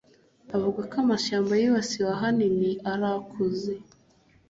[0.55, 3.73] avuga ko amashyamba yibasiwe ahanini ari akuze